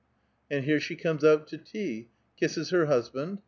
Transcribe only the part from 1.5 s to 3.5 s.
tea, kisses her husband.